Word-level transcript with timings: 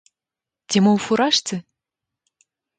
Ці 0.69 0.77
мо 0.85 0.91
ў 0.97 1.05
фуражцы? 1.09 1.55